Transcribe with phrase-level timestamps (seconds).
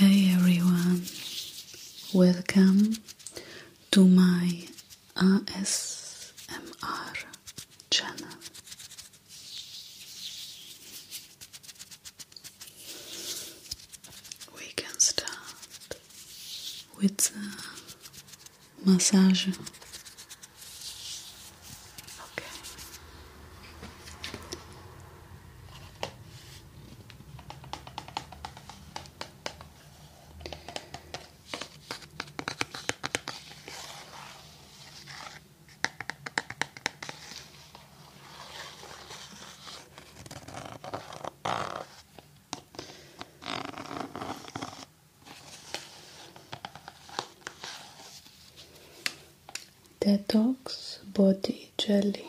[0.00, 1.02] Hey everyone,
[2.14, 2.96] welcome
[3.90, 4.62] to my
[5.14, 6.32] ASMR
[7.90, 8.30] channel.
[14.56, 15.98] We can start
[16.96, 19.48] with the massage.
[50.00, 52.24] Detox Body Jelly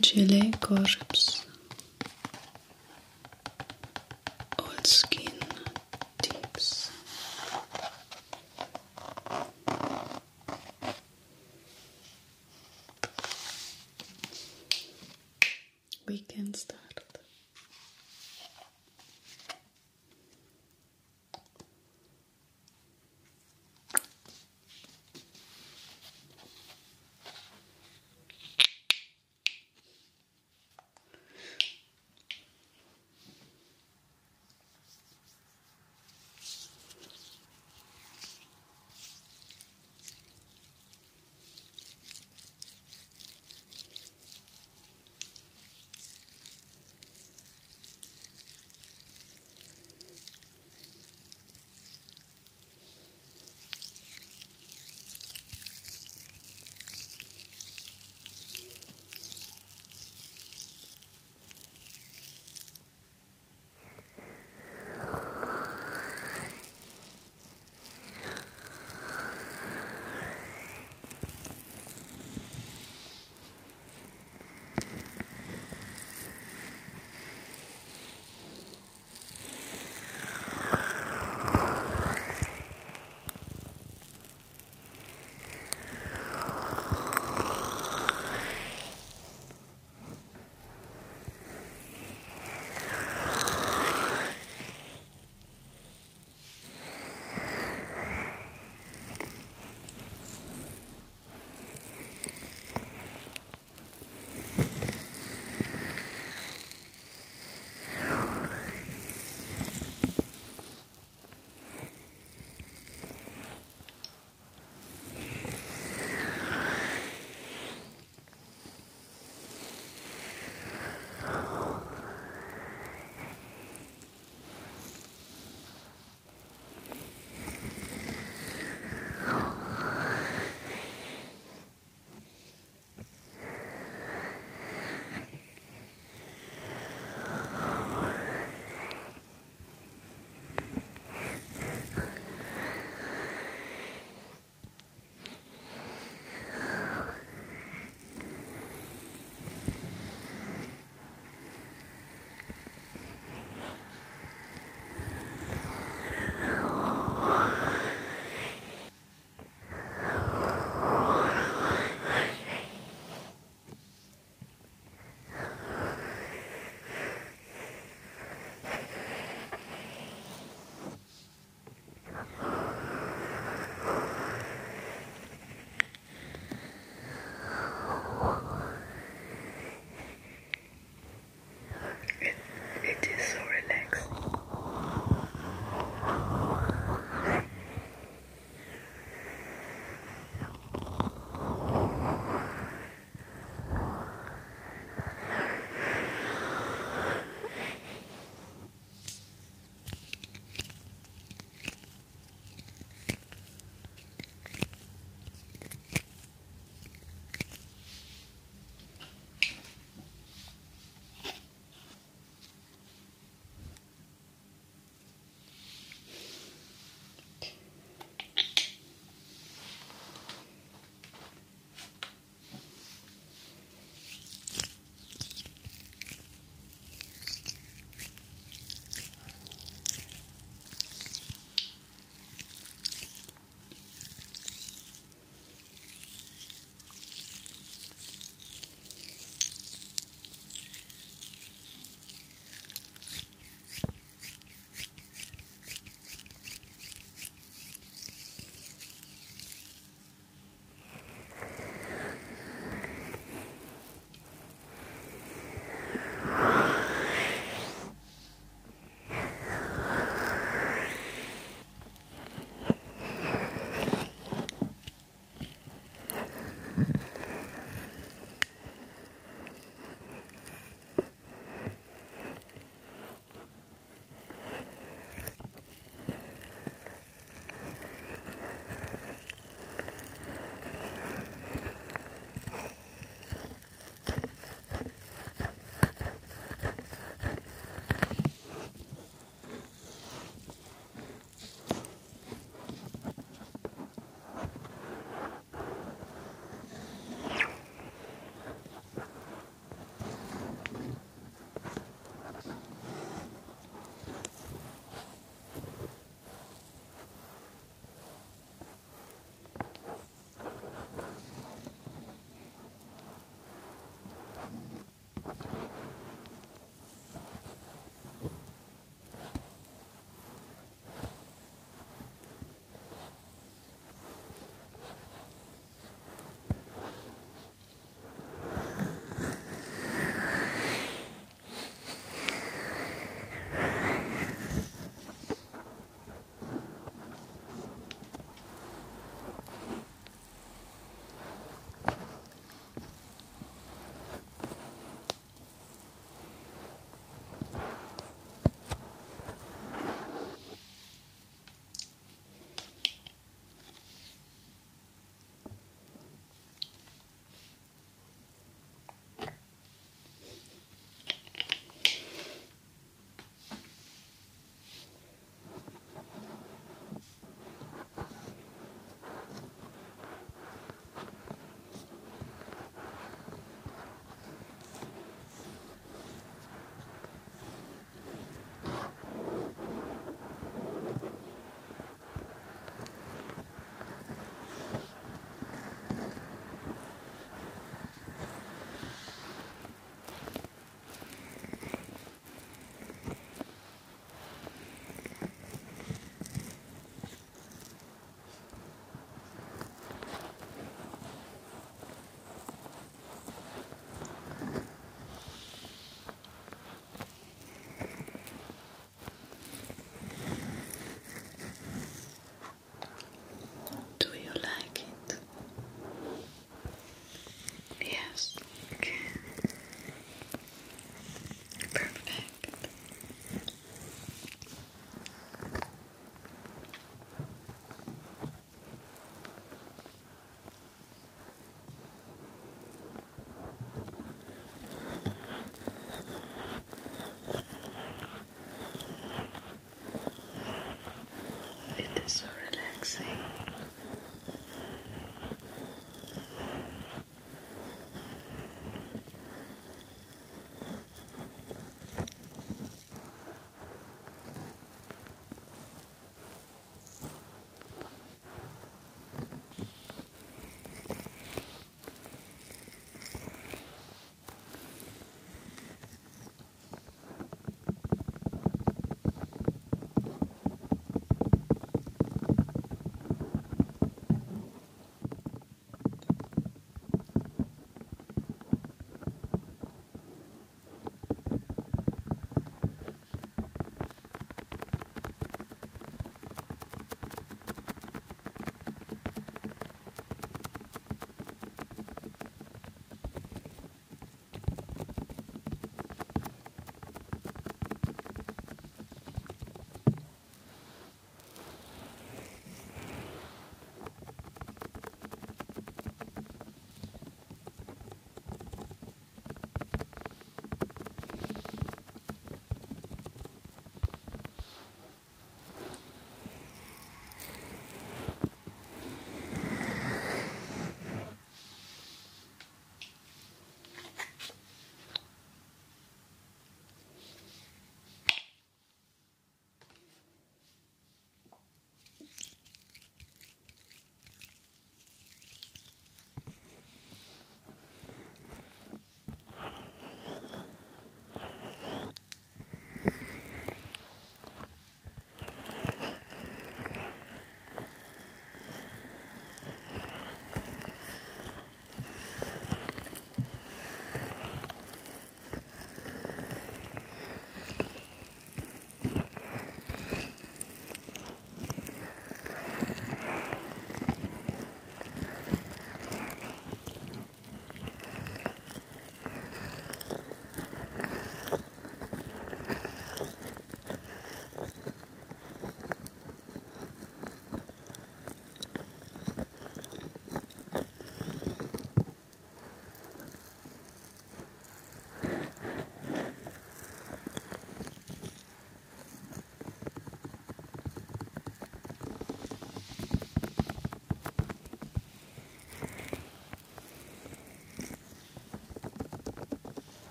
[0.00, 1.43] Jelly Corpse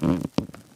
[0.00, 0.67] Mm-hmm.